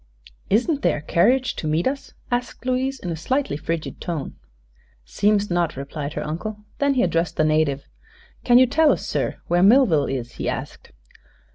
"Isn't 0.49 0.81
there 0.81 0.97
a 0.97 1.01
carriage 1.03 1.55
to 1.57 1.67
meet 1.67 1.87
us?" 1.87 2.13
asked 2.31 2.65
Louise, 2.65 2.99
in 2.99 3.11
a 3.11 3.15
slightly 3.15 3.55
frigid 3.55 4.01
tone. 4.01 4.33
"Seems 5.05 5.51
not," 5.51 5.77
replied 5.77 6.13
her 6.13 6.25
uncle. 6.25 6.65
Then 6.79 6.95
he 6.95 7.03
addressed 7.03 7.37
the 7.37 7.43
native. 7.45 7.87
"Can 8.43 8.57
you 8.57 8.65
tell 8.65 8.91
us, 8.91 9.05
sir, 9.05 9.37
where 9.45 9.61
Millville 9.61 10.07
is?" 10.07 10.31
he 10.37 10.49
asked. 10.49 10.91